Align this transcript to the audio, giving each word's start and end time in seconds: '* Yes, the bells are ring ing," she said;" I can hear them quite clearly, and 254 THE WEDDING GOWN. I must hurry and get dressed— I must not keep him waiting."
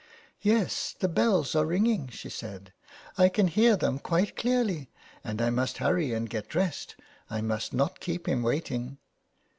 '* 0.27 0.33
Yes, 0.41 0.95
the 0.97 1.07
bells 1.07 1.55
are 1.55 1.63
ring 1.67 1.85
ing," 1.85 2.07
she 2.07 2.27
said;" 2.29 2.73
I 3.19 3.29
can 3.29 3.47
hear 3.47 3.75
them 3.75 3.99
quite 3.99 4.35
clearly, 4.35 4.89
and 5.23 5.37
254 5.37 5.37
THE 5.37 5.37
WEDDING 5.37 5.37
GOWN. 5.37 5.47
I 5.47 5.61
must 5.61 5.77
hurry 5.77 6.17
and 6.17 6.27
get 6.31 6.49
dressed— 6.49 6.95
I 7.37 7.41
must 7.41 7.71
not 7.73 7.99
keep 7.99 8.27
him 8.27 8.41
waiting." 8.41 8.97